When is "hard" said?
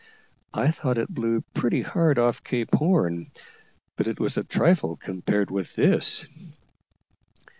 1.83-2.17